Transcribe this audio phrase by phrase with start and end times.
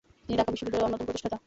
[0.25, 1.37] তিনি ঢাকা বিশ্ববিদ্যালয়ের অন্যতম প্রতিষ্ঠাতা।